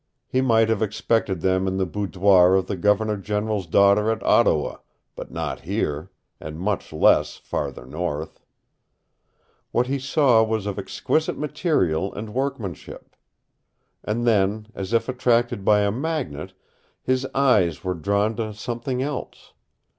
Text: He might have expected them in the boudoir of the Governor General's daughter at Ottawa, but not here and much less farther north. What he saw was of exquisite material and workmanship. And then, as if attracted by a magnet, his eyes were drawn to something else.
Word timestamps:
He 0.27 0.41
might 0.41 0.67
have 0.67 0.81
expected 0.81 1.41
them 1.41 1.67
in 1.67 1.77
the 1.77 1.85
boudoir 1.85 2.55
of 2.55 2.65
the 2.65 2.75
Governor 2.75 3.17
General's 3.17 3.67
daughter 3.67 4.09
at 4.09 4.23
Ottawa, 4.23 4.77
but 5.15 5.29
not 5.29 5.59
here 5.59 6.09
and 6.39 6.59
much 6.59 6.91
less 6.91 7.35
farther 7.37 7.85
north. 7.85 8.41
What 9.71 9.85
he 9.85 9.99
saw 9.99 10.41
was 10.41 10.65
of 10.65 10.79
exquisite 10.79 11.37
material 11.37 12.11
and 12.15 12.33
workmanship. 12.33 13.15
And 14.03 14.25
then, 14.25 14.69
as 14.73 14.91
if 14.91 15.07
attracted 15.07 15.63
by 15.63 15.81
a 15.81 15.91
magnet, 15.91 16.53
his 17.03 17.27
eyes 17.35 17.83
were 17.83 17.93
drawn 17.93 18.35
to 18.37 18.55
something 18.55 19.03
else. 19.03 19.53